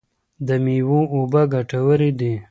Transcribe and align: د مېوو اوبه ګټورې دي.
د 0.47 0.49
مېوو 0.63 0.99
اوبه 1.15 1.41
ګټورې 1.53 2.11
دي. 2.19 2.33